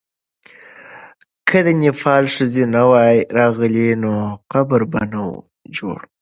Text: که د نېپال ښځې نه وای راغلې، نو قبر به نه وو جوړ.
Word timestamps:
که 1.47 1.57
د 1.65 1.67
نېپال 1.81 2.23
ښځې 2.35 2.63
نه 2.75 2.83
وای 2.91 3.15
راغلې، 3.37 3.89
نو 4.03 4.11
قبر 4.51 4.81
به 4.91 5.01
نه 5.11 5.19
وو 5.25 5.37
جوړ. 5.75 5.99